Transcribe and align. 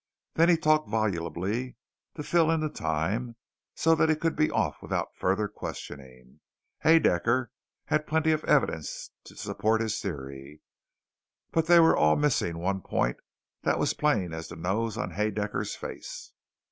Then 0.33 0.49
he 0.49 0.57
talked 0.57 0.89
volubly 0.89 1.75
to 2.15 2.23
fill 2.23 2.49
in 2.49 2.61
the 2.61 2.69
time 2.71 3.35
so 3.75 3.93
that 3.93 4.09
he 4.09 4.15
could 4.15 4.35
be 4.35 4.49
off 4.49 4.81
without 4.81 5.13
further 5.15 5.47
questioning. 5.47 6.39
Haedaecker 6.83 7.51
had 7.85 8.07
plenty 8.07 8.31
of 8.31 8.43
evidence 8.45 9.11
to 9.25 9.35
support 9.37 9.79
his 9.79 10.01
theory, 10.01 10.61
but 11.51 11.67
they 11.67 11.77
all 11.77 12.15
were 12.15 12.19
missing 12.19 12.57
one 12.57 12.81
point 12.81 13.17
that 13.61 13.77
was 13.77 13.91
as 13.91 13.93
plain 13.93 14.33
as 14.33 14.47
the 14.47 14.55
nose 14.55 14.97
on 14.97 15.11
Haedaecker's 15.11 15.75
face. 15.75 16.31